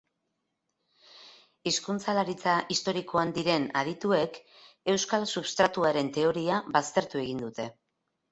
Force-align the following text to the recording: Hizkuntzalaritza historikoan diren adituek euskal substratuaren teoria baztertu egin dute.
Hizkuntzalaritza 1.71 2.55
historikoan 2.75 3.33
diren 3.35 3.67
adituek 3.83 4.41
euskal 4.95 5.29
substratuaren 5.33 6.09
teoria 6.19 6.63
baztertu 6.79 7.21
egin 7.25 7.45
dute. 7.47 7.69